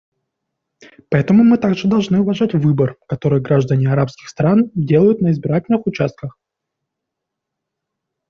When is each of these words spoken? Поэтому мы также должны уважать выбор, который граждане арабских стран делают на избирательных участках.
Поэтому 1.11 1.43
мы 1.43 1.59
также 1.59 1.87
должны 1.87 2.21
уважать 2.21 2.55
выбор, 2.55 2.97
который 3.07 3.39
граждане 3.39 3.91
арабских 3.93 4.29
стран 4.29 4.71
делают 4.73 5.21
на 5.21 5.29
избирательных 5.29 5.85
участках. 5.85 6.39